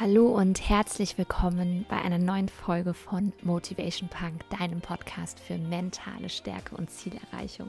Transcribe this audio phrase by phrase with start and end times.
[0.00, 6.28] Hallo und herzlich willkommen bei einer neuen Folge von Motivation Punk, deinem Podcast für mentale
[6.28, 7.68] Stärke und Zielerreichung.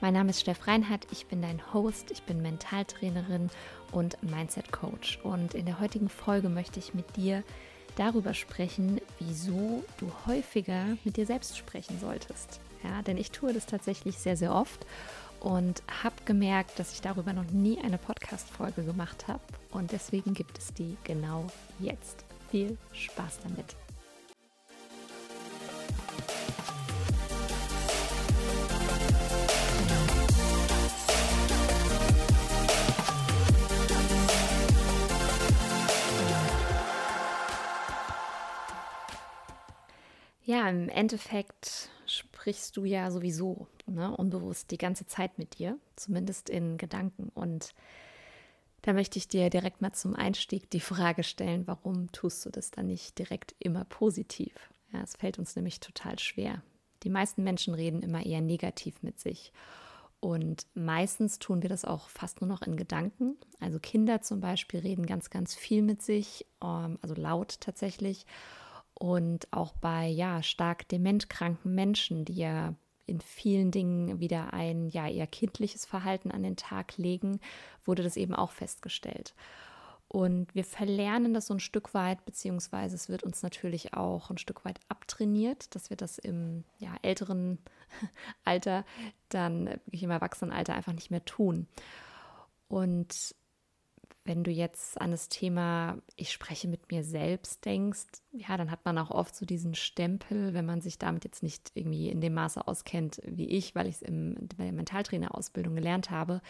[0.00, 3.50] Mein Name ist Steff Reinhardt, ich bin dein Host, ich bin Mentaltrainerin
[3.92, 5.18] und Mindset Coach.
[5.22, 7.42] Und in der heutigen Folge möchte ich mit dir
[7.96, 12.60] darüber sprechen, wieso du häufiger mit dir selbst sprechen solltest.
[12.82, 14.86] Ja, denn ich tue das tatsächlich sehr, sehr oft
[15.40, 19.42] und habe gemerkt, dass ich darüber noch nie eine Podcast-Folge gemacht habe.
[19.70, 21.46] Und deswegen gibt es die genau
[21.78, 22.24] jetzt.
[22.50, 23.76] Viel Spaß damit!
[40.48, 46.50] Ja, im Endeffekt sprichst du ja sowieso ne, unbewusst die ganze Zeit mit dir, zumindest
[46.50, 47.30] in Gedanken.
[47.34, 47.74] Und
[48.82, 52.70] da möchte ich dir direkt mal zum Einstieg die Frage stellen, warum tust du das
[52.70, 54.52] dann nicht direkt immer positiv?
[54.92, 56.62] Ja, es fällt uns nämlich total schwer.
[57.02, 59.52] Die meisten Menschen reden immer eher negativ mit sich.
[60.20, 63.36] Und meistens tun wir das auch fast nur noch in Gedanken.
[63.60, 68.26] Also Kinder zum Beispiel reden ganz, ganz viel mit sich, ähm, also laut tatsächlich.
[68.94, 72.74] Und auch bei ja, stark dementkranken Menschen, die ja
[73.08, 77.40] in vielen Dingen wieder ein ja eher kindliches Verhalten an den Tag legen,
[77.84, 79.34] wurde das eben auch festgestellt.
[80.08, 84.38] Und wir verlernen das so ein Stück weit, beziehungsweise es wird uns natürlich auch ein
[84.38, 87.58] Stück weit abtrainiert, dass wir das im ja, älteren
[88.44, 88.86] Alter,
[89.28, 91.66] dann wirklich im Erwachsenenalter einfach nicht mehr tun.
[92.68, 93.34] Und
[94.28, 98.84] wenn du jetzt an das Thema ich spreche mit mir selbst denkst, ja, dann hat
[98.84, 102.34] man auch oft so diesen Stempel, wenn man sich damit jetzt nicht irgendwie in dem
[102.34, 106.42] Maße auskennt wie ich, weil ich es in der Mentaltrainerausbildung gelernt habe,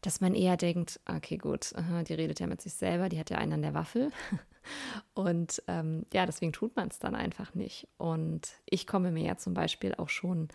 [0.00, 1.74] dass man eher denkt, okay, gut,
[2.08, 4.10] die redet ja mit sich selber, die hat ja einen an der Waffel.
[5.14, 7.86] Und ähm, ja, deswegen tut man es dann einfach nicht.
[7.98, 10.48] Und ich komme mir ja zum Beispiel auch schon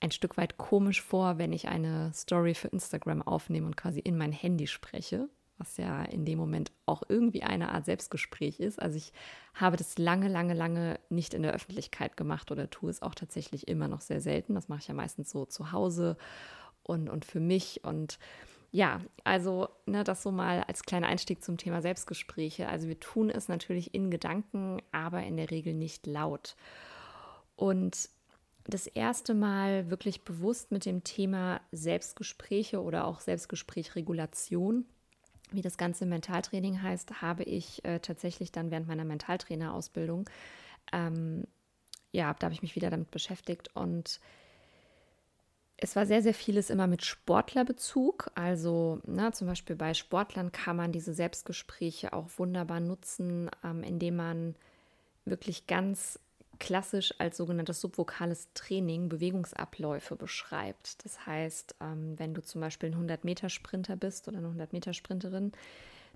[0.00, 4.16] ein Stück weit komisch vor, wenn ich eine Story für Instagram aufnehme und quasi in
[4.16, 5.28] mein Handy spreche
[5.58, 8.80] was ja in dem Moment auch irgendwie eine Art Selbstgespräch ist.
[8.80, 9.12] Also ich
[9.54, 13.68] habe das lange, lange, lange nicht in der Öffentlichkeit gemacht oder tue es auch tatsächlich
[13.68, 14.54] immer noch sehr selten.
[14.54, 16.16] Das mache ich ja meistens so zu Hause
[16.82, 17.84] und, und für mich.
[17.84, 18.18] Und
[18.70, 22.68] ja, also ne, das so mal als kleiner Einstieg zum Thema Selbstgespräche.
[22.68, 26.56] Also wir tun es natürlich in Gedanken, aber in der Regel nicht laut.
[27.56, 28.10] Und
[28.64, 34.84] das erste Mal wirklich bewusst mit dem Thema Selbstgespräche oder auch Selbstgesprächregulation
[35.50, 40.28] wie das ganze Mentaltraining heißt, habe ich äh, tatsächlich dann während meiner Mentaltrainerausbildung,
[40.92, 41.44] ähm,
[42.12, 44.20] ja, da habe ich mich wieder damit beschäftigt und
[45.78, 48.30] es war sehr, sehr vieles immer mit Sportlerbezug.
[48.34, 54.16] Also na, zum Beispiel bei Sportlern kann man diese Selbstgespräche auch wunderbar nutzen, ähm, indem
[54.16, 54.54] man
[55.26, 56.18] wirklich ganz
[56.58, 61.04] klassisch als sogenanntes subvokales Training Bewegungsabläufe beschreibt.
[61.04, 65.52] Das heißt, ähm, wenn du zum Beispiel ein 100-Meter-Sprinter bist oder eine 100-Meter-Sprinterin,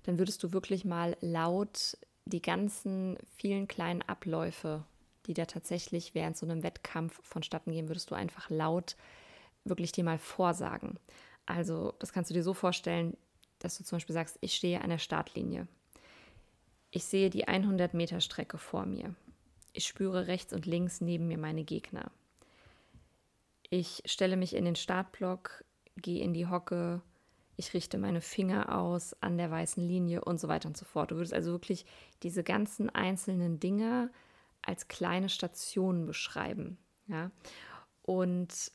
[0.03, 4.83] dann würdest du wirklich mal laut die ganzen vielen kleinen Abläufe,
[5.25, 8.95] die da tatsächlich während so einem Wettkampf vonstatten gehen, würdest du einfach laut
[9.63, 10.97] wirklich dir mal vorsagen.
[11.45, 13.17] Also das kannst du dir so vorstellen,
[13.59, 15.67] dass du zum Beispiel sagst, ich stehe an der Startlinie.
[16.89, 19.15] Ich sehe die 100 Meter Strecke vor mir.
[19.73, 22.11] Ich spüre rechts und links neben mir meine Gegner.
[23.69, 25.63] Ich stelle mich in den Startblock,
[25.95, 27.01] gehe in die Hocke,
[27.61, 31.11] ich richte meine Finger aus an der weißen Linie und so weiter und so fort.
[31.11, 31.85] Du würdest also wirklich
[32.23, 34.09] diese ganzen einzelnen Dinge
[34.61, 36.77] als kleine Stationen beschreiben.
[37.07, 37.29] Ja?
[38.01, 38.71] Und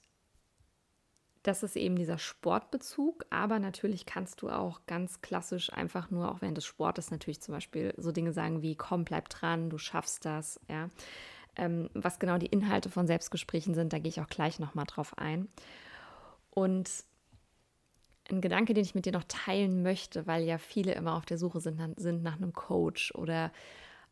[1.47, 6.43] das ist eben dieser Sportbezug, aber natürlich kannst du auch ganz klassisch einfach nur, auch
[6.43, 10.25] während des Sportes natürlich zum Beispiel so Dinge sagen wie, komm, bleib dran, du schaffst
[10.25, 10.91] das, ja.
[11.59, 15.17] Ähm, was genau die Inhalte von Selbstgesprächen sind, da gehe ich auch gleich nochmal drauf
[15.17, 15.49] ein.
[16.51, 16.91] Und
[18.31, 21.39] ein Gedanke, den ich mit dir noch teilen möchte, weil ja viele immer auf der
[21.39, 23.53] Suche sind, sind nach einem Coach oder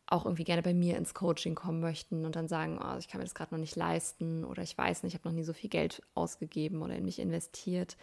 [0.07, 3.19] auch irgendwie gerne bei mir ins Coaching kommen möchten und dann sagen, oh, ich kann
[3.19, 5.53] mir das gerade noch nicht leisten oder ich weiß nicht, ich habe noch nie so
[5.53, 7.97] viel Geld ausgegeben oder in mich investiert.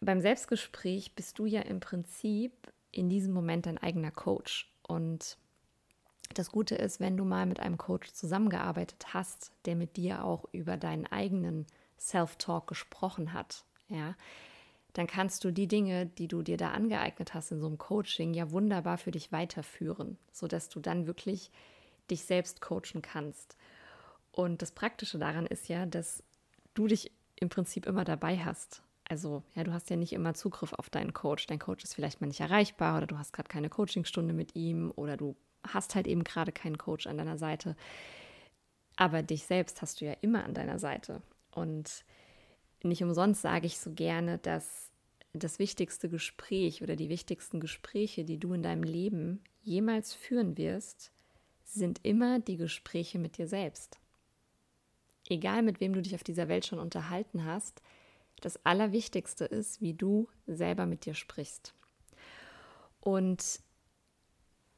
[0.00, 2.52] Beim Selbstgespräch bist du ja im Prinzip
[2.92, 4.70] in diesem Moment dein eigener Coach.
[4.86, 5.36] Und
[6.32, 10.44] das Gute ist, wenn du mal mit einem Coach zusammengearbeitet hast, der mit dir auch
[10.52, 11.66] über deinen eigenen
[11.98, 14.14] Self-Talk gesprochen hat, ja,
[14.94, 18.32] dann kannst du die Dinge, die du dir da angeeignet hast in so einem Coaching,
[18.32, 21.50] ja wunderbar für dich weiterführen, sodass du dann wirklich
[22.10, 23.56] dich selbst coachen kannst.
[24.30, 26.22] Und das Praktische daran ist ja, dass
[26.74, 28.82] du dich im Prinzip immer dabei hast.
[29.08, 31.46] Also, ja, du hast ja nicht immer Zugriff auf deinen Coach.
[31.48, 34.92] Dein Coach ist vielleicht mal nicht erreichbar oder du hast gerade keine Coachingstunde mit ihm
[34.94, 35.34] oder du
[35.66, 37.76] hast halt eben gerade keinen Coach an deiner Seite.
[38.96, 41.20] Aber dich selbst hast du ja immer an deiner Seite.
[41.50, 42.04] Und
[42.84, 44.90] nicht umsonst sage ich so gerne, dass
[45.32, 51.10] das wichtigste Gespräch oder die wichtigsten Gespräche, die du in deinem Leben jemals führen wirst,
[51.64, 53.98] sind immer die Gespräche mit dir selbst.
[55.28, 57.82] Egal mit wem du dich auf dieser Welt schon unterhalten hast,
[58.40, 61.74] das Allerwichtigste ist, wie du selber mit dir sprichst.
[63.00, 63.60] Und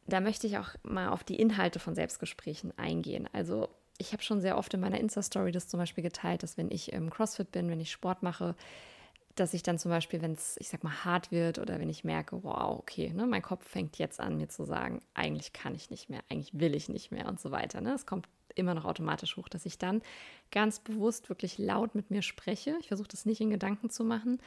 [0.07, 3.29] da möchte ich auch mal auf die Inhalte von Selbstgesprächen eingehen.
[3.33, 6.71] Also ich habe schon sehr oft in meiner Insta-Story das zum Beispiel geteilt, dass wenn
[6.71, 8.55] ich im CrossFit bin, wenn ich Sport mache,
[9.37, 12.05] dass ich dann zum Beispiel, wenn es, ich sag mal, hart wird oder wenn ich
[12.05, 15.91] merke, wow, okay, ne, mein Kopf fängt jetzt an, mir zu sagen, eigentlich kann ich
[15.91, 17.83] nicht mehr, eigentlich will ich nicht mehr und so weiter.
[17.83, 17.93] Ne?
[17.93, 20.01] Es kommt immer noch automatisch hoch, dass ich dann
[20.51, 22.77] ganz bewusst wirklich laut mit mir spreche.
[22.81, 24.41] Ich versuche das nicht in Gedanken zu machen.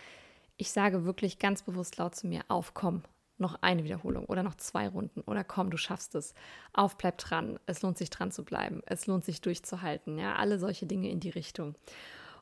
[0.58, 3.04] Ich sage wirklich ganz bewusst laut zu mir, auf, komm,
[3.40, 6.34] noch eine Wiederholung oder noch zwei Runden oder komm, du schaffst es.
[6.74, 7.60] Auf, bleib dran.
[7.66, 8.82] Es lohnt sich dran zu bleiben.
[8.86, 10.18] Es lohnt sich durchzuhalten.
[10.18, 11.76] Ja, alle solche Dinge in die Richtung.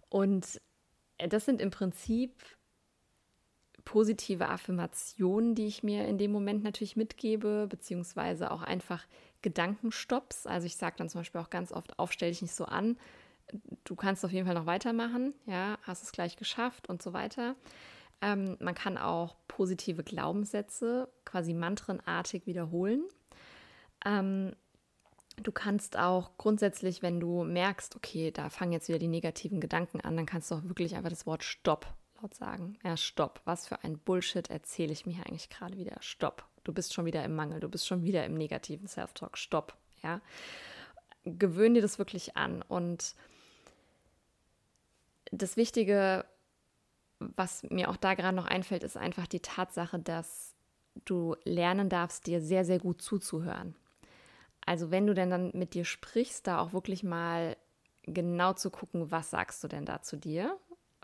[0.10, 0.60] Und
[1.18, 2.34] äh, das sind im Prinzip
[3.86, 9.06] positive Affirmationen, die ich mir in dem Moment natürlich mitgebe, beziehungsweise auch einfach
[9.42, 10.46] Gedankenstopps.
[10.46, 12.98] Also ich sage dann zum Beispiel auch ganz oft, aufstell dich nicht so an,
[13.86, 17.56] du kannst auf jeden Fall noch weitermachen, ja, hast es gleich geschafft und so weiter.
[18.22, 23.04] Ähm, man kann auch positive Glaubenssätze quasi mantrenartig wiederholen.
[24.06, 24.54] Ähm,
[25.44, 30.02] Du kannst auch grundsätzlich, wenn du merkst, okay, da fangen jetzt wieder die negativen Gedanken
[30.02, 32.78] an, dann kannst du auch wirklich einfach das Wort Stopp laut sagen.
[32.84, 33.42] Ja, Stopp.
[33.46, 35.98] Was für ein Bullshit erzähle ich mir hier eigentlich gerade wieder?
[36.00, 36.44] Stopp.
[36.63, 39.38] Du bist schon wieder im Mangel, du bist schon wieder im negativen Self-Talk.
[39.38, 39.78] Stopp.
[40.02, 40.22] Ja.
[41.24, 42.63] Gewöhn dir das wirklich an.
[42.63, 43.13] Und
[45.31, 46.25] das Wichtige,
[47.19, 50.56] was mir auch da gerade noch einfällt, ist einfach die Tatsache, dass
[51.06, 53.75] du lernen darfst, dir sehr, sehr gut zuzuhören.
[54.66, 57.56] Also wenn du denn dann mit dir sprichst, da auch wirklich mal
[58.04, 60.58] genau zu gucken, was sagst du denn da zu dir?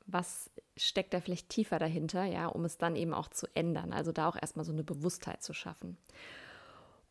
[0.06, 3.94] Was steckt da vielleicht tiefer dahinter, ja, um es dann eben auch zu ändern.
[3.94, 5.98] Also da auch erstmal so eine Bewusstheit zu schaffen.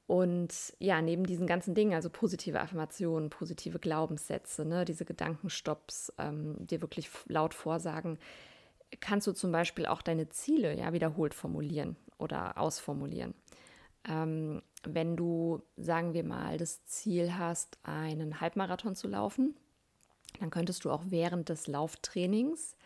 [0.07, 6.67] Und ja, neben diesen ganzen Dingen, also positive Affirmationen, positive Glaubenssätze, ne, diese Gedankenstopps, ähm,
[6.67, 8.19] dir wirklich laut vorsagen,
[9.01, 13.35] kannst du zum Beispiel auch deine Ziele ja wiederholt formulieren oder ausformulieren.
[14.09, 19.55] Ähm, wenn du, sagen wir mal, das Ziel hast, einen Halbmarathon zu laufen,
[20.41, 22.77] dann könntest du auch während des Lauftrainings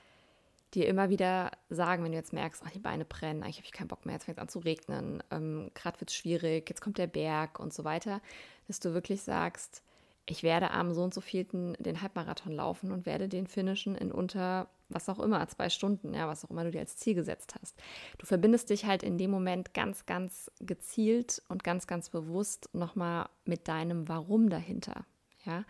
[0.74, 3.72] dir immer wieder sagen, wenn du jetzt merkst, ach, die Beine brennen, eigentlich habe ich
[3.72, 6.80] keinen Bock mehr, jetzt fängt es an zu regnen, ähm, gerade wird es schwierig, jetzt
[6.80, 8.20] kommt der Berg und so weiter,
[8.66, 9.82] dass du wirklich sagst,
[10.26, 14.10] ich werde am so und so vielten den Halbmarathon laufen und werde den finishen in
[14.10, 17.54] unter was auch immer, zwei Stunden, ja, was auch immer du dir als Ziel gesetzt
[17.60, 17.76] hast.
[18.18, 23.28] Du verbindest dich halt in dem Moment ganz, ganz gezielt und ganz, ganz bewusst nochmal
[23.44, 25.04] mit deinem Warum dahinter.
[25.44, 25.64] Ja,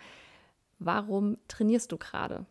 [0.79, 2.47] warum trainierst du gerade?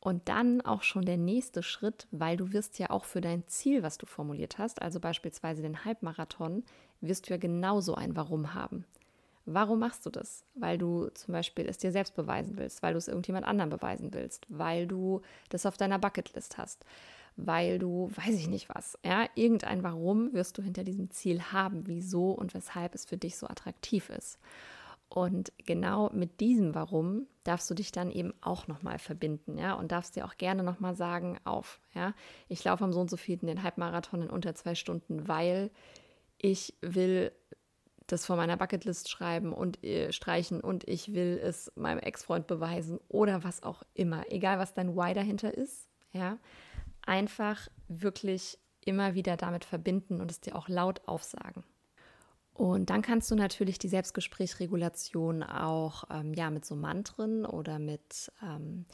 [0.00, 3.82] Und dann auch schon der nächste Schritt, weil du wirst ja auch für dein Ziel,
[3.82, 6.62] was du formuliert hast, also beispielsweise den Halbmarathon,
[7.00, 8.84] wirst du ja genauso ein Warum haben.
[9.50, 10.44] Warum machst du das?
[10.54, 14.12] Weil du zum Beispiel es dir selbst beweisen willst, weil du es irgendjemand anderem beweisen
[14.12, 16.84] willst, weil du das auf deiner Bucketlist hast,
[17.36, 21.86] weil du, weiß ich nicht was, ja, irgendein Warum wirst du hinter diesem Ziel haben,
[21.86, 24.38] wieso und weshalb es für dich so attraktiv ist.
[25.08, 29.92] Und genau mit diesem Warum darfst du dich dann eben auch nochmal verbinden, ja, und
[29.92, 32.12] darfst dir auch gerne nochmal sagen, auf, ja,
[32.48, 35.70] ich laufe am so und so vielen den Halbmarathon in unter zwei Stunden, weil
[36.36, 37.32] ich will
[38.08, 42.98] das von meiner Bucketlist schreiben und äh, streichen und ich will es meinem Ex-Freund beweisen
[43.08, 44.30] oder was auch immer.
[44.32, 46.38] Egal, was dein Why dahinter ist, ja,
[47.02, 51.64] einfach wirklich immer wieder damit verbinden und es dir auch laut aufsagen.
[52.54, 58.32] Und dann kannst du natürlich die Selbstgesprächsregulation auch ähm, ja, mit so Mantren oder mit,
[58.42, 58.84] ähm,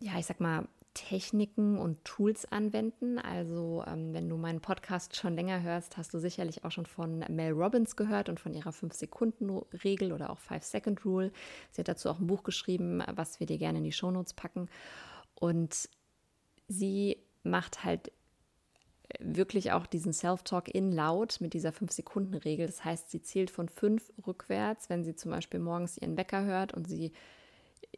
[0.00, 3.18] ja, ich sag mal, Techniken und Tools anwenden.
[3.18, 7.24] Also ähm, wenn du meinen Podcast schon länger hörst, hast du sicherlich auch schon von
[7.28, 11.32] Mel Robbins gehört und von ihrer 5-Sekunden-Regel oder auch 5-Second-Rule.
[11.72, 14.68] Sie hat dazu auch ein Buch geschrieben, was wir dir gerne in die Shownotes packen.
[15.34, 15.88] Und
[16.68, 18.10] sie macht halt
[19.18, 22.66] wirklich auch diesen Self-Talk in laut mit dieser 5-Sekunden-Regel.
[22.66, 26.72] Das heißt, sie zählt von 5 rückwärts, wenn sie zum Beispiel morgens ihren Wecker hört
[26.72, 27.12] und sie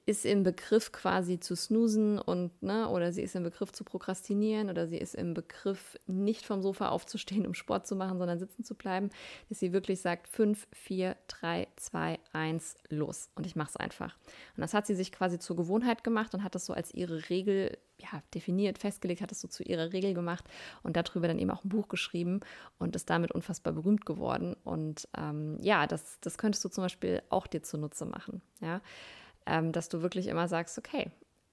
[0.07, 4.71] ist im Begriff quasi zu snoosen und, ne, oder sie ist im Begriff zu prokrastinieren
[4.71, 8.63] oder sie ist im Begriff nicht vom Sofa aufzustehen, um Sport zu machen, sondern sitzen
[8.63, 9.11] zu bleiben,
[9.49, 13.31] dass sie wirklich sagt, 5, 4, 3, 2, 1, los.
[13.35, 14.17] Und ich mache es einfach.
[14.57, 17.29] Und das hat sie sich quasi zur Gewohnheit gemacht und hat das so als ihre
[17.29, 20.45] Regel ja, definiert, festgelegt, hat es so zu ihrer Regel gemacht
[20.85, 22.41] und darüber dann eben auch ein Buch geschrieben
[22.79, 24.55] und ist damit unfassbar berühmt geworden.
[24.63, 28.41] Und ähm, ja, das, das könntest du zum Beispiel auch dir zunutze machen.
[28.61, 28.81] Ja
[29.47, 31.11] ähm, dass du wirklich immer sagst, okay,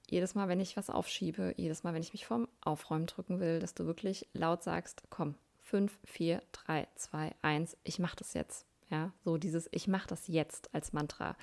[0.10, 3.60] jedes Mal, wenn ich was aufschiebe, jedes Mal, wenn ich mich vom Aufräumen drücken will,
[3.60, 8.66] dass du wirklich laut sagst, komm, 5, 4, 3, 2, 1, ich mache das jetzt.
[8.90, 11.36] Ja, so dieses Ich mache das jetzt als Mantra.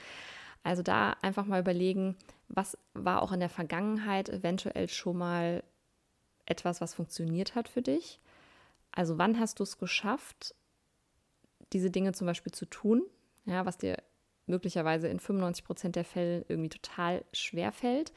[0.62, 2.16] Also da einfach mal überlegen,
[2.49, 5.64] was war auch in der Vergangenheit eventuell schon mal
[6.45, 8.21] etwas, was funktioniert hat für dich.
[8.92, 10.54] Also wann hast du es geschafft,
[11.73, 13.02] diese Dinge zum Beispiel zu tun,
[13.47, 13.97] ja, was dir
[14.50, 18.12] möglicherweise in 95 Prozent der Fälle irgendwie total schwer fällt.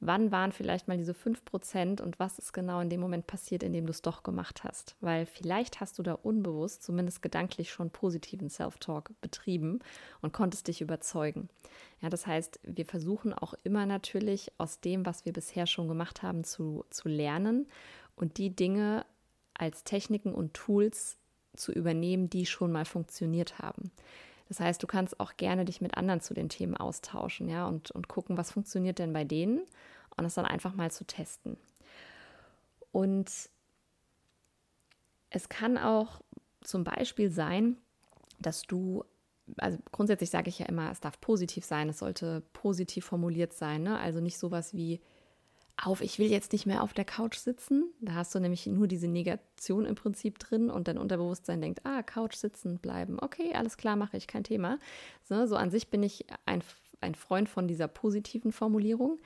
[0.00, 3.64] Wann waren vielleicht mal diese 5 Prozent und was ist genau in dem Moment passiert,
[3.64, 4.94] in dem du es doch gemacht hast?
[5.00, 9.80] Weil vielleicht hast du da unbewusst, zumindest gedanklich, schon positiven Self-Talk betrieben
[10.20, 11.48] und konntest dich überzeugen.
[12.00, 16.22] Ja, das heißt, wir versuchen auch immer natürlich aus dem, was wir bisher schon gemacht
[16.22, 17.66] haben, zu, zu lernen
[18.14, 19.04] und die Dinge
[19.52, 21.18] als Techniken und Tools
[21.56, 23.90] zu übernehmen, die schon mal funktioniert haben.
[24.48, 27.90] Das heißt, du kannst auch gerne dich mit anderen zu den Themen austauschen, ja, und,
[27.90, 29.60] und gucken, was funktioniert denn bei denen
[30.16, 31.56] und das dann einfach mal zu testen.
[32.90, 33.30] Und
[35.30, 36.20] es kann auch
[36.62, 37.76] zum Beispiel sein,
[38.40, 39.04] dass du,
[39.58, 43.82] also grundsätzlich sage ich ja immer, es darf positiv sein, es sollte positiv formuliert sein,
[43.82, 43.98] ne?
[43.98, 45.00] also nicht sowas wie,
[45.84, 47.92] auf, ich will jetzt nicht mehr auf der Couch sitzen.
[48.00, 52.02] Da hast du nämlich nur diese Negation im Prinzip drin und dein Unterbewusstsein denkt, ah,
[52.02, 53.18] Couch sitzen bleiben.
[53.20, 54.78] Okay, alles klar, mache ich, kein Thema.
[55.22, 56.62] So, so an sich bin ich ein,
[57.00, 59.18] ein Freund von dieser positiven Formulierung.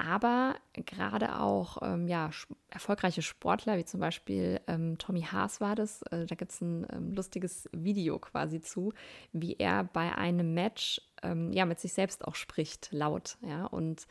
[0.00, 2.30] Aber gerade auch ähm, ja,
[2.70, 6.86] erfolgreiche Sportler, wie zum Beispiel ähm, Tommy Haas war das, äh, da gibt es ein
[6.92, 8.92] ähm, lustiges Video quasi zu,
[9.32, 13.38] wie er bei einem Match ähm, ja, mit sich selbst auch spricht, laut.
[13.42, 14.06] Ja, und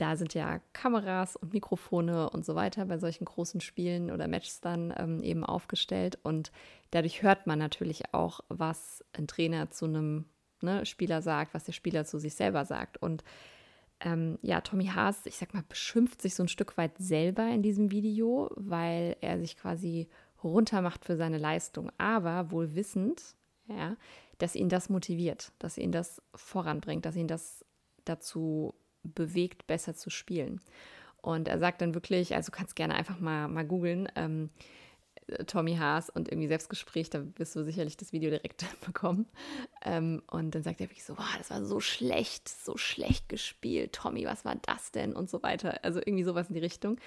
[0.00, 4.60] da sind ja Kameras und Mikrofone und so weiter bei solchen großen Spielen oder Matches
[4.60, 6.18] dann ähm, eben aufgestellt.
[6.22, 6.52] Und
[6.90, 10.24] dadurch hört man natürlich auch, was ein Trainer zu einem
[10.62, 12.96] ne, Spieler sagt, was der Spieler zu sich selber sagt.
[13.02, 13.24] Und
[14.00, 17.62] ähm, ja, Tommy Haas, ich sag mal, beschimpft sich so ein Stück weit selber in
[17.62, 20.08] diesem Video, weil er sich quasi
[20.42, 23.34] runtermacht für seine Leistung, aber wohl wissend,
[23.66, 23.96] ja,
[24.38, 27.62] dass ihn das motiviert, dass ihn das voranbringt, dass ihn das
[28.06, 30.60] dazu bewegt, besser zu spielen.
[31.22, 34.50] Und er sagt dann wirklich, also du kannst gerne einfach mal, mal googeln, ähm,
[35.46, 39.26] Tommy Haas und irgendwie Selbstgespräch, da wirst du sicherlich das Video direkt bekommen.
[39.84, 43.92] Ähm, und dann sagt er wirklich so, wow, das war so schlecht, so schlecht gespielt.
[43.92, 45.14] Tommy, was war das denn?
[45.14, 45.84] Und so weiter.
[45.84, 46.98] Also irgendwie sowas in die Richtung.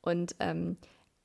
[0.00, 0.76] Und ähm,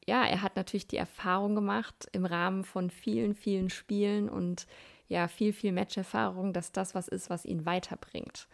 [0.05, 4.67] ja, er hat natürlich die Erfahrung gemacht im Rahmen von vielen, vielen Spielen und
[5.09, 8.47] ja, viel, viel Matcherfahrung, dass das was ist, was ihn weiterbringt.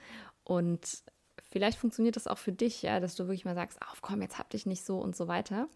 [0.43, 1.03] Und
[1.53, 4.39] Vielleicht funktioniert das auch für dich, ja, dass du wirklich mal sagst, auf komm, jetzt
[4.39, 5.67] hab dich nicht so und so weiter.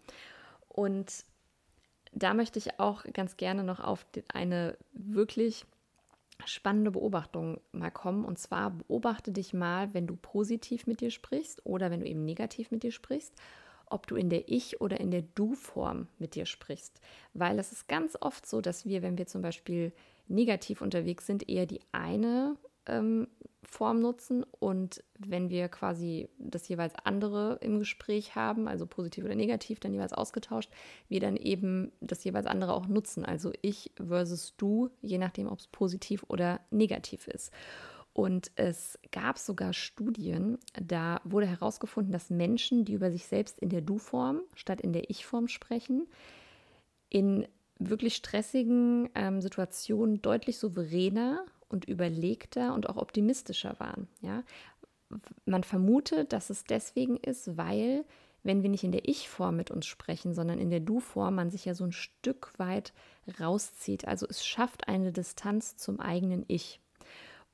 [0.66, 1.24] Und
[2.10, 5.66] da möchte ich auch ganz gerne noch auf eine wirklich
[6.44, 8.24] spannende Beobachtung mal kommen.
[8.24, 12.24] Und zwar beobachte dich mal, wenn du positiv mit dir sprichst oder wenn du eben
[12.24, 13.32] negativ mit dir sprichst,
[13.86, 17.00] ob du in der Ich- oder in der Du-Form mit dir sprichst.
[17.34, 19.92] Weil es ist ganz oft so, dass wir, wenn wir zum Beispiel
[20.26, 22.56] negativ unterwegs sind, eher die eine
[22.88, 23.28] ähm,
[23.70, 29.34] Form nutzen und wenn wir quasi das jeweils andere im Gespräch haben, also positiv oder
[29.34, 30.70] negativ, dann jeweils ausgetauscht,
[31.08, 35.58] wir dann eben das jeweils andere auch nutzen, also ich versus du, je nachdem, ob
[35.58, 37.52] es positiv oder negativ ist.
[38.14, 43.68] Und es gab sogar Studien, da wurde herausgefunden, dass Menschen, die über sich selbst in
[43.68, 46.08] der Du-Form statt in der Ich-Form sprechen,
[47.10, 47.46] in
[47.78, 54.08] wirklich stressigen ähm, Situationen deutlich souveräner und überlegter und auch optimistischer waren.
[54.20, 54.42] Ja?
[55.46, 58.04] Man vermutet, dass es deswegen ist, weil,
[58.42, 61.64] wenn wir nicht in der Ich-Form mit uns sprechen, sondern in der Du-Form, man sich
[61.64, 62.92] ja so ein Stück weit
[63.40, 64.06] rauszieht.
[64.06, 66.80] Also es schafft eine Distanz zum eigenen Ich.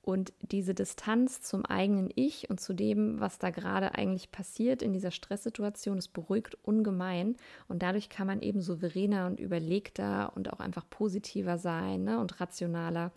[0.05, 4.93] Und diese Distanz zum eigenen Ich und zu dem, was da gerade eigentlich passiert in
[4.93, 7.37] dieser Stresssituation, es beruhigt ungemein.
[7.69, 12.39] Und dadurch kann man eben souveräner und überlegter und auch einfach positiver sein ne, und
[12.39, 13.13] rationaler.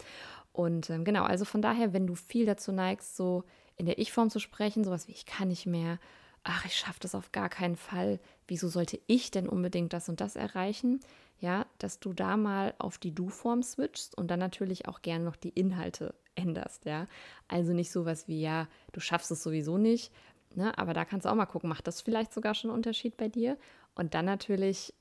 [0.57, 3.43] Und ähm, genau, also von daher, wenn du viel dazu neigst, so
[3.75, 5.99] in der Ich-Form zu sprechen, sowas wie ich kann nicht mehr,
[6.43, 10.19] ach, ich schaffe das auf gar keinen Fall, wieso sollte ich denn unbedingt das und
[10.19, 10.99] das erreichen?
[11.39, 15.35] Ja, dass du da mal auf die Du-Form switchst und dann natürlich auch gern noch
[15.35, 17.05] die Inhalte änderst, ja.
[17.47, 20.11] Also nicht sowas wie, ja, du schaffst es sowieso nicht,
[20.55, 20.75] ne?
[20.75, 23.29] aber da kannst du auch mal gucken, macht das vielleicht sogar schon einen Unterschied bei
[23.29, 23.59] dir?
[23.93, 24.95] Und dann natürlich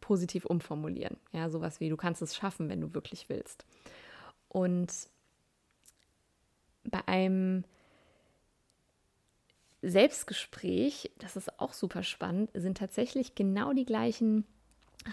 [0.00, 3.66] positiv umformulieren, ja, sowas wie, du kannst es schaffen, wenn du wirklich willst.
[4.52, 4.92] Und
[6.84, 7.64] bei einem
[9.80, 14.44] Selbstgespräch, das ist auch super spannend, sind tatsächlich genau die gleichen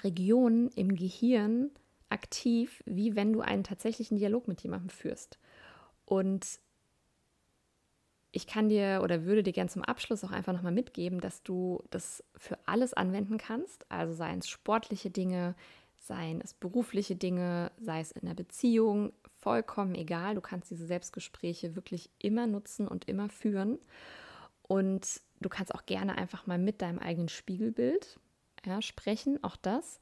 [0.03, 1.72] Regionen im Gehirn
[2.10, 5.39] aktiv, wie wenn du einen tatsächlichen Dialog mit jemandem führst.
[6.03, 6.60] Und
[8.31, 11.81] ich kann dir oder würde dir gern zum Abschluss auch einfach nochmal mitgeben, dass du
[11.91, 13.89] das für alles anwenden kannst.
[13.89, 15.55] Also seien es sportliche Dinge,
[16.00, 20.36] seien es berufliche Dinge, sei es in der Beziehung, vollkommen egal.
[20.36, 23.79] Du kannst diese Selbstgespräche wirklich immer nutzen und immer führen.
[24.63, 28.20] Und du kannst auch gerne einfach mal mit deinem eigenen Spiegelbild
[28.65, 30.00] ja, sprechen, auch das.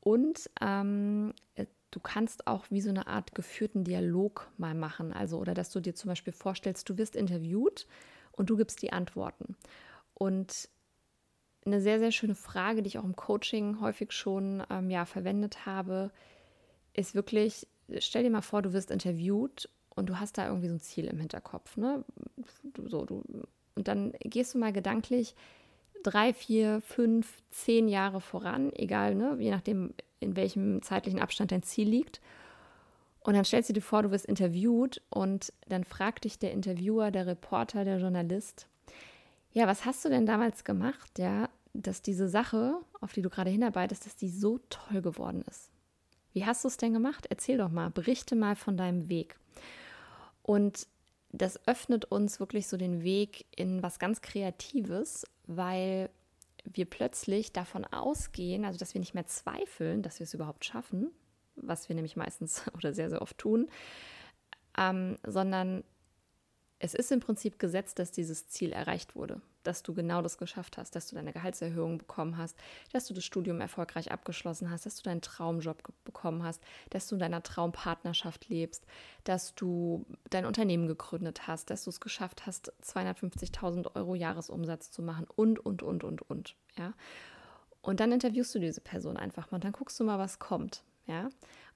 [0.00, 5.12] Und ähm, äh, du kannst auch wie so eine Art geführten Dialog mal machen.
[5.12, 7.86] Also, oder dass du dir zum Beispiel vorstellst, du wirst interviewt
[8.32, 9.56] und du gibst die Antworten.
[10.14, 10.68] Und
[11.72, 15.66] eine sehr, sehr schöne Frage, die ich auch im Coaching häufig schon ähm, ja, verwendet
[15.66, 16.10] habe,
[16.94, 17.66] ist wirklich,
[17.98, 21.06] stell dir mal vor, du wirst interviewt und du hast da irgendwie so ein Ziel
[21.06, 21.76] im Hinterkopf.
[21.76, 22.04] Ne?
[22.74, 23.22] Du, so, du
[23.74, 25.36] und dann gehst du mal gedanklich
[26.02, 31.62] drei, vier, fünf, zehn Jahre voran, egal, ne, je nachdem, in welchem zeitlichen Abstand dein
[31.62, 32.20] Ziel liegt.
[33.20, 37.10] Und dann stellst du dir vor, du wirst interviewt und dann fragt dich der Interviewer,
[37.10, 38.66] der Reporter, der Journalist,
[39.52, 43.50] ja, was hast du denn damals gemacht, ja, dass diese Sache, auf die du gerade
[43.50, 45.70] hinarbeitest, dass die so toll geworden ist?
[46.32, 47.26] Wie hast du es denn gemacht?
[47.30, 49.38] Erzähl doch mal, berichte mal von deinem Weg.
[50.42, 50.86] Und
[51.30, 56.10] das öffnet uns wirklich so den Weg in was ganz Kreatives, weil
[56.64, 61.10] wir plötzlich davon ausgehen, also dass wir nicht mehr zweifeln, dass wir es überhaupt schaffen,
[61.56, 63.68] was wir nämlich meistens oder sehr, sehr oft tun,
[64.76, 65.84] ähm, sondern
[66.78, 70.78] es ist im Prinzip gesetzt, dass dieses Ziel erreicht wurde, dass du genau das geschafft
[70.78, 72.56] hast, dass du deine Gehaltserhöhung bekommen hast,
[72.92, 77.16] dass du das Studium erfolgreich abgeschlossen hast, dass du deinen Traumjob bekommen hast, dass du
[77.16, 78.86] in deiner Traumpartnerschaft lebst,
[79.24, 85.02] dass du dein Unternehmen gegründet hast, dass du es geschafft hast, 250.000 Euro Jahresumsatz zu
[85.02, 86.56] machen und, und, und, und, und.
[86.76, 86.94] Ja?
[87.82, 90.84] Und dann interviewst du diese Person einfach mal und dann guckst du mal, was kommt.
[91.06, 91.28] Ja?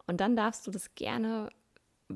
[0.06, 1.48] Und dann darfst du das gerne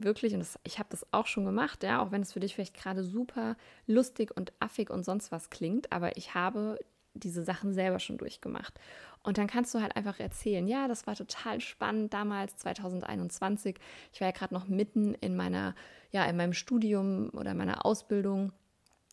[0.04, 2.54] wirklich, und das, ich habe das auch schon gemacht, ja, auch wenn es für dich
[2.54, 3.56] vielleicht gerade super
[3.86, 6.78] lustig und affig und sonst was klingt, aber ich habe
[7.14, 8.78] diese Sachen selber schon durchgemacht.
[9.22, 13.76] Und dann kannst du halt einfach erzählen, ja, das war total spannend damals, 2021.
[14.12, 15.74] Ich war ja gerade noch mitten in meiner,
[16.12, 18.52] ja, in meinem Studium oder meiner Ausbildung.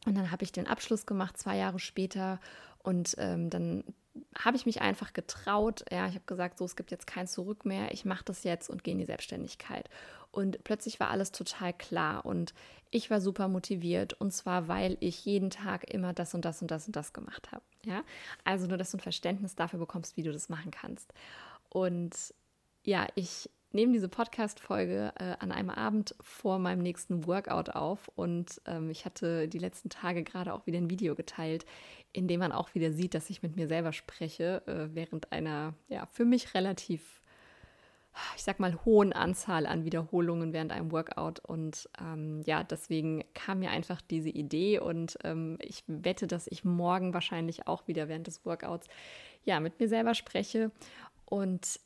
[0.05, 2.39] Und dann habe ich den Abschluss gemacht, zwei Jahre später.
[2.83, 3.83] Und ähm, dann
[4.37, 5.83] habe ich mich einfach getraut.
[5.91, 7.91] Ja, ich habe gesagt, so, es gibt jetzt kein Zurück mehr.
[7.91, 9.89] Ich mache das jetzt und gehe in die Selbstständigkeit.
[10.33, 12.55] Und plötzlich war alles total klar und
[12.89, 16.71] ich war super motiviert und zwar, weil ich jeden Tag immer das und das und
[16.71, 17.63] das und das gemacht habe.
[17.85, 18.03] Ja,
[18.43, 21.13] also nur, dass du ein Verständnis dafür bekommst, wie du das machen kannst.
[21.69, 22.33] Und
[22.83, 28.59] ja, ich nehme diese Podcast-Folge äh, an einem Abend vor meinem nächsten Workout auf und
[28.65, 31.65] ähm, ich hatte die letzten Tage gerade auch wieder ein Video geteilt,
[32.11, 35.75] in dem man auch wieder sieht, dass ich mit mir selber spreche, äh, während einer
[35.89, 37.22] ja für mich relativ
[38.35, 41.39] ich sag mal, hohen Anzahl an Wiederholungen während einem Workout.
[41.39, 46.63] Und ähm, ja, deswegen kam mir einfach diese Idee und ähm, ich wette, dass ich
[46.63, 48.87] morgen wahrscheinlich auch wieder während des Workouts
[49.43, 50.71] ja mit mir selber spreche.
[51.25, 51.79] Und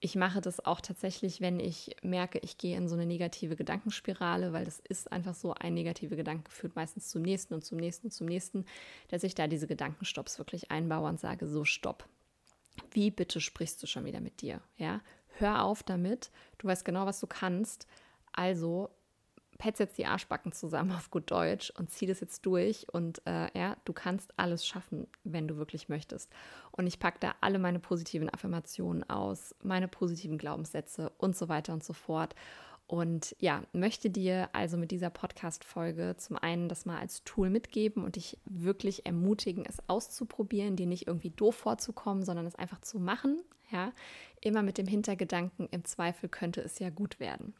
[0.00, 4.52] ich mache das auch tatsächlich, wenn ich merke, ich gehe in so eine negative Gedankenspirale,
[4.52, 8.06] weil das ist einfach so, ein negative Gedanke führt meistens zum nächsten und zum nächsten
[8.06, 8.64] und zum nächsten,
[9.08, 12.08] dass ich da diese Gedankenstopps wirklich einbaue und sage, so stopp.
[12.92, 14.62] Wie bitte sprichst du schon wieder mit dir?
[14.78, 15.02] Ja,
[15.40, 16.30] hör auf damit.
[16.58, 17.86] Du weißt genau, was du kannst.
[18.32, 18.90] Also
[19.60, 22.86] petz jetzt die Arschbacken zusammen auf gut Deutsch und zieh das jetzt durch.
[22.92, 26.32] Und äh, ja, du kannst alles schaffen, wenn du wirklich möchtest.
[26.72, 31.72] Und ich packe da alle meine positiven Affirmationen aus, meine positiven Glaubenssätze und so weiter
[31.72, 32.34] und so fort.
[32.90, 38.02] Und ja, möchte dir also mit dieser Podcast-Folge zum einen das mal als Tool mitgeben
[38.02, 42.98] und dich wirklich ermutigen, es auszuprobieren, dir nicht irgendwie doof vorzukommen, sondern es einfach zu
[42.98, 43.44] machen.
[43.72, 43.92] Ja,
[44.40, 47.54] immer mit dem Hintergedanken, im Zweifel könnte es ja gut werden.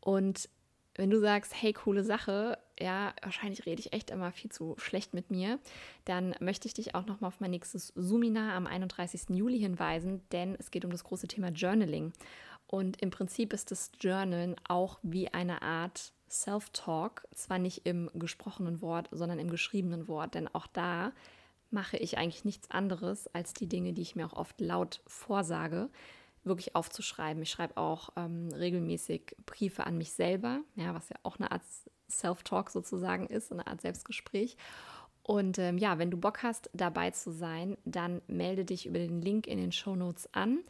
[0.00, 0.48] Und
[0.96, 5.14] wenn du sagst, hey, coole Sache, ja, wahrscheinlich rede ich echt immer viel zu schlecht
[5.14, 5.58] mit mir,
[6.04, 9.30] dann möchte ich dich auch nochmal auf mein nächstes Suminar am 31.
[9.30, 12.12] Juli hinweisen, denn es geht um das große Thema Journaling.
[12.66, 18.80] Und im Prinzip ist das Journalen auch wie eine Art Self-Talk, zwar nicht im gesprochenen
[18.80, 21.12] Wort, sondern im geschriebenen Wort, denn auch da
[21.70, 25.90] mache ich eigentlich nichts anderes als die Dinge, die ich mir auch oft laut vorsage.
[26.42, 27.42] wirklich aufzuschreiben.
[27.42, 31.62] Ich schreibe auch ähm, regelmäßig Briefe an mich selber, ja, was ja auch eine Art
[32.10, 34.56] Self-Talk sozusagen ist, eine Art Selbstgespräch.
[35.22, 39.20] Und ähm, ja, wenn du Bock hast, dabei zu sein, dann melde dich über den
[39.20, 40.60] Link in den Show Notes an.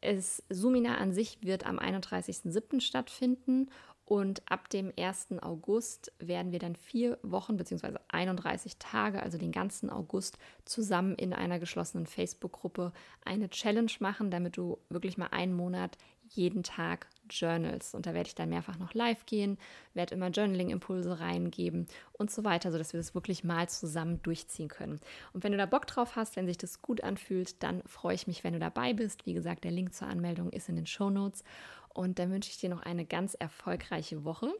[0.00, 2.80] Es, Sumina an sich wird am 31.07.
[2.80, 3.68] stattfinden
[4.10, 5.40] und ab dem 1.
[5.40, 7.94] August werden wir dann vier Wochen bzw.
[8.08, 12.92] 31 Tage, also den ganzen August, zusammen in einer geschlossenen Facebook-Gruppe
[13.24, 15.96] eine Challenge machen, damit du wirklich mal einen Monat
[16.26, 17.94] jeden Tag journals.
[17.94, 19.58] Und da werde ich dann mehrfach noch live gehen,
[19.94, 25.00] werde immer Journaling-Impulse reingeben und so weiter, sodass wir das wirklich mal zusammen durchziehen können.
[25.32, 28.26] Und wenn du da Bock drauf hast, wenn sich das gut anfühlt, dann freue ich
[28.26, 29.26] mich, wenn du dabei bist.
[29.26, 31.44] Wie gesagt, der Link zur Anmeldung ist in den Show Notes.
[31.92, 34.52] Und dann wünsche ich dir noch eine ganz erfolgreiche Woche.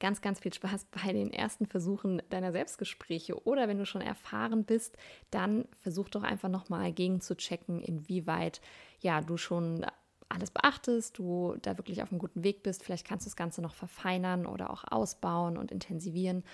[0.00, 3.46] Ganz, ganz viel Spaß bei den ersten Versuchen deiner Selbstgespräche.
[3.46, 4.96] Oder wenn du schon erfahren bist,
[5.30, 8.60] dann versuch doch einfach nochmal gegen zu checken, inwieweit
[9.00, 9.84] ja, du schon
[10.28, 12.82] alles beachtest, du da wirklich auf einem guten Weg bist.
[12.82, 16.44] Vielleicht kannst du das Ganze noch verfeinern oder auch ausbauen und intensivieren.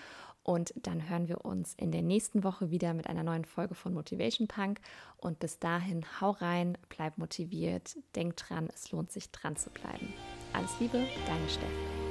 [0.45, 3.95] Und dann hören wir uns in der nächsten Woche wieder mit einer neuen Folge von
[3.95, 4.79] Motivation Punk.
[5.17, 10.13] Und bis dahin, hau rein, bleib motiviert, denk dran, es lohnt sich dran zu bleiben.
[10.53, 12.04] Alles Liebe, deine Steff.